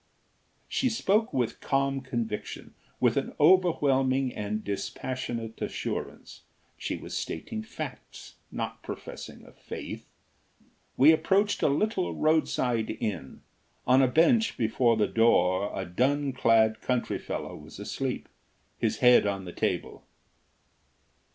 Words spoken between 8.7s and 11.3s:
professing a faith. We